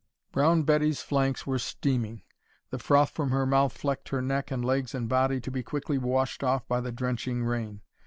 Brown 0.31 0.63
Betty's 0.63 1.03
flanks 1.03 1.45
were 1.45 1.59
steaming. 1.59 2.23
The 2.71 2.79
froth 2.79 3.11
from 3.11 3.29
her 3.29 3.45
mouth 3.45 3.77
flecked 3.77 4.09
her 4.09 4.19
neck 4.19 4.49
and 4.49 4.65
legs 4.65 4.95
and 4.95 5.07
body, 5.07 5.39
to 5.39 5.51
be 5.51 5.61
quickly 5.61 5.99
washed 5.99 6.43
off 6.43 6.67
by 6.67 6.81
the 6.81 6.91
drenching 6.91 7.43
rain. 7.43 7.83